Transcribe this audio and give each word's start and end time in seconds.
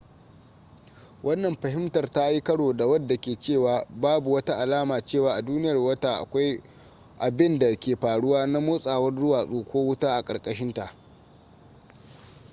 wannan 1.23 1.55
fahimtar 1.55 2.11
ta 2.11 2.29
yi 2.31 2.41
karo 2.41 2.73
da 2.73 2.85
wadda 2.87 3.17
ke 3.17 3.35
cewa 3.41 3.85
babu 3.89 4.31
wata 4.33 4.55
alama 4.57 5.01
cewa 5.01 5.33
a 5.35 5.41
duniyar 5.41 5.77
wata 5.77 6.15
akwai 6.15 6.61
abinda 7.19 7.75
ke 7.75 7.95
faruwa 7.95 8.47
na 8.47 8.59
motsawar 8.61 9.13
duwatsu 9.15 9.63
ko 9.63 9.79
wuta 9.79 10.15
a 10.17 10.21
karkashinta 10.23 10.93